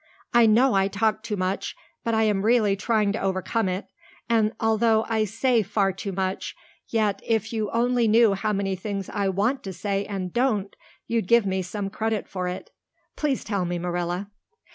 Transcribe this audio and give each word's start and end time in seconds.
I 0.33 0.47
know 0.47 0.73
I 0.73 0.87
talk 0.87 1.21
too 1.21 1.37
much, 1.37 1.75
but 2.03 2.15
I 2.15 2.23
am 2.23 2.41
really 2.41 2.75
trying 2.75 3.11
to 3.11 3.21
overcome 3.21 3.69
it, 3.69 3.85
and 4.27 4.51
although 4.59 5.05
I 5.07 5.25
say 5.25 5.61
far 5.61 5.93
too 5.93 6.11
much, 6.11 6.55
yet 6.87 7.21
if 7.23 7.53
you 7.53 7.69
only 7.69 8.07
knew 8.07 8.33
how 8.33 8.51
many 8.51 8.75
things 8.75 9.09
I 9.09 9.29
want 9.29 9.61
to 9.61 9.71
say 9.71 10.05
and 10.05 10.33
don't, 10.33 10.75
you'd 11.05 11.27
give 11.27 11.45
me 11.45 11.61
some 11.61 11.91
credit 11.91 12.27
for 12.27 12.47
it. 12.47 12.71
Please 13.15 13.43
tell 13.43 13.63
me, 13.63 13.77
Marilla." 13.77 14.31